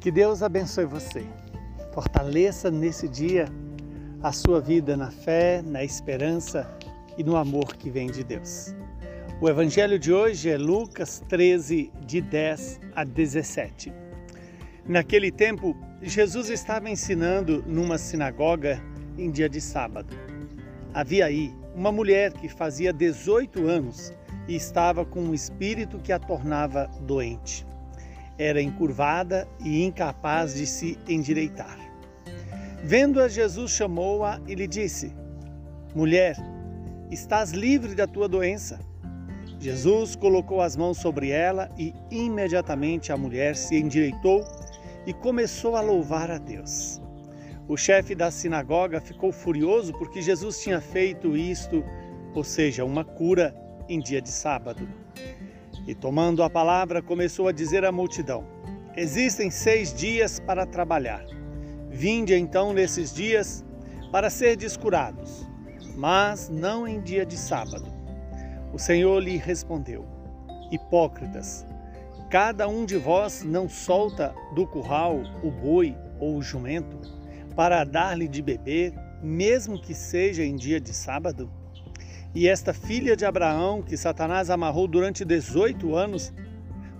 [0.00, 1.26] Que Deus abençoe você.
[1.92, 3.44] Fortaleça nesse dia
[4.22, 6.74] a sua vida na fé, na esperança
[7.18, 8.74] e no amor que vem de Deus.
[9.42, 13.92] O evangelho de hoje é Lucas 13, de 10 a 17.
[14.88, 18.82] Naquele tempo, Jesus estava ensinando numa sinagoga
[19.18, 20.16] em dia de sábado.
[20.94, 24.14] Havia aí uma mulher que fazia 18 anos
[24.48, 27.68] e estava com um espírito que a tornava doente.
[28.40, 31.78] Era encurvada e incapaz de se endireitar.
[32.82, 35.12] Vendo-a, Jesus chamou-a e lhe disse:
[35.94, 36.36] Mulher,
[37.10, 38.80] estás livre da tua doença.
[39.58, 44.42] Jesus colocou as mãos sobre ela e imediatamente a mulher se endireitou
[45.06, 46.98] e começou a louvar a Deus.
[47.68, 51.84] O chefe da sinagoga ficou furioso porque Jesus tinha feito isto,
[52.34, 53.54] ou seja, uma cura
[53.86, 54.88] em dia de sábado.
[55.86, 58.44] E tomando a palavra, começou a dizer à multidão:
[58.96, 61.24] Existem seis dias para trabalhar.
[61.88, 63.64] Vinde então nesses dias
[64.12, 65.46] para ser descurados,
[65.96, 67.90] mas não em dia de sábado.
[68.72, 70.06] O Senhor lhe respondeu:
[70.70, 71.66] Hipócritas,
[72.30, 76.98] cada um de vós não solta do curral o boi ou o jumento
[77.56, 81.50] para dar-lhe de beber, mesmo que seja em dia de sábado?
[82.34, 86.32] E esta filha de Abraão, que Satanás amarrou durante 18 anos,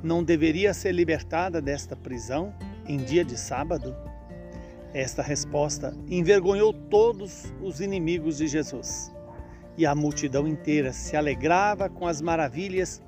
[0.03, 2.53] não deveria ser libertada desta prisão
[2.85, 3.95] em dia de sábado?
[4.93, 9.13] Esta resposta envergonhou todos os inimigos de Jesus.
[9.79, 13.01] E a multidão inteira se alegrava com as maravilhas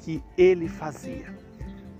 [0.00, 1.34] que ele fazia.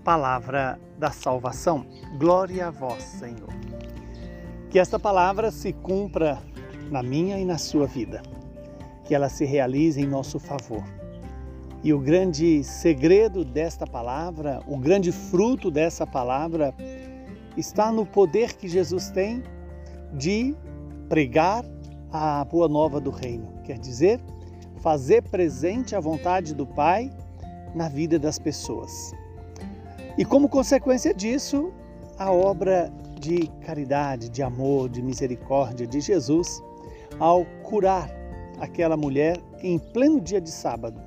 [0.04, 1.86] Palavra da salvação.
[2.18, 3.48] Glória a vós, Senhor.
[4.68, 6.42] Que esta palavra se cumpra
[6.90, 8.22] na minha e na sua vida,
[9.12, 10.82] que ela se realize em nosso favor.
[11.84, 16.74] E o grande segredo desta palavra, o grande fruto dessa palavra,
[17.54, 19.42] está no poder que Jesus tem
[20.14, 20.56] de
[21.10, 21.62] pregar
[22.10, 23.52] a boa nova do reino.
[23.64, 24.18] Quer dizer,
[24.80, 27.10] fazer presente a vontade do Pai
[27.74, 29.12] na vida das pessoas.
[30.16, 31.70] E como consequência disso,
[32.18, 32.90] a obra
[33.20, 36.62] de caridade, de amor, de misericórdia de Jesus
[37.20, 38.21] ao curar
[38.62, 41.00] aquela mulher em pleno dia de sábado.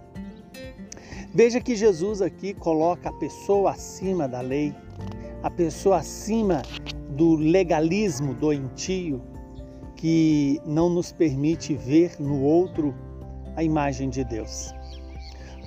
[1.33, 4.75] Veja que Jesus aqui coloca a pessoa acima da lei,
[5.41, 6.61] a pessoa acima
[7.09, 9.21] do legalismo doentio
[9.95, 12.93] que não nos permite ver no outro
[13.55, 14.73] a imagem de Deus.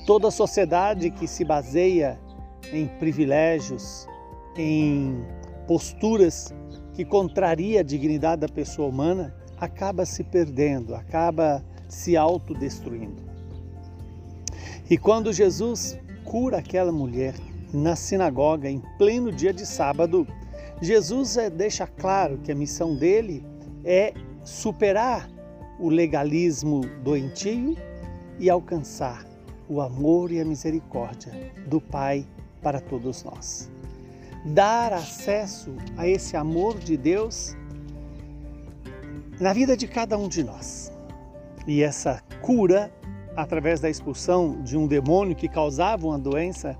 [0.06, 2.20] Toda sociedade que se baseia
[2.70, 4.06] em privilégios,
[4.56, 5.24] em
[5.66, 6.54] posturas
[6.92, 13.22] que contraria a dignidade da pessoa humana, acaba se perdendo, acaba se autodestruindo.
[14.88, 17.34] E quando Jesus cura aquela mulher
[17.72, 20.26] na sinagoga em pleno dia de sábado,
[20.80, 23.44] Jesus eh, deixa claro que a missão dele
[23.84, 25.28] é superar
[25.78, 27.76] o legalismo doentio
[28.38, 29.26] e alcançar
[29.68, 32.26] o amor e a misericórdia do Pai
[32.62, 33.70] para todos nós
[34.44, 37.56] dar acesso a esse amor de Deus
[39.40, 40.92] na vida de cada um de nós.
[41.68, 42.90] E essa cura,
[43.36, 46.74] através da expulsão de um demônio que causava uma doença,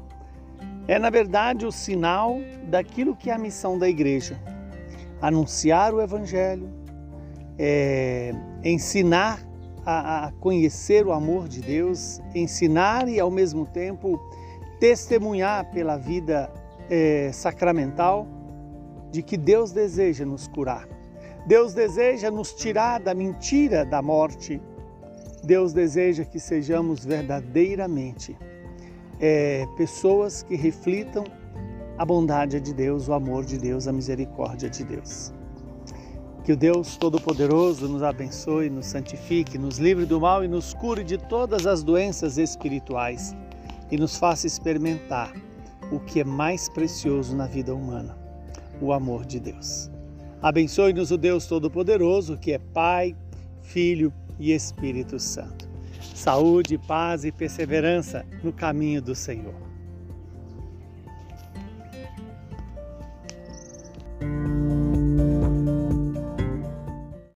[0.88, 2.38] é na verdade o sinal
[2.68, 4.40] daquilo que é a missão da igreja:
[5.20, 6.70] anunciar o Evangelho,
[7.58, 8.32] é,
[8.64, 9.46] ensinar
[9.84, 14.18] a, a conhecer o amor de Deus, ensinar e ao mesmo tempo
[14.80, 16.50] testemunhar pela vida
[16.88, 18.26] é, sacramental
[19.10, 20.88] de que Deus deseja nos curar.
[21.46, 24.62] Deus deseja nos tirar da mentira da morte.
[25.42, 28.36] Deus deseja que sejamos verdadeiramente
[29.20, 31.24] é, pessoas que reflitam
[31.96, 35.32] a bondade de Deus, o amor de Deus, a misericórdia de Deus.
[36.44, 41.04] Que o Deus Todo-Poderoso nos abençoe, nos santifique, nos livre do mal e nos cure
[41.04, 43.34] de todas as doenças espirituais
[43.90, 45.32] e nos faça experimentar
[45.90, 48.16] o que é mais precioso na vida humana:
[48.80, 49.90] o amor de Deus.
[50.40, 53.14] Abençoe-nos o Deus Todo-Poderoso, que é Pai,
[53.60, 55.68] Filho e Espírito Santo.
[56.14, 59.67] Saúde, paz e perseverança no caminho do Senhor.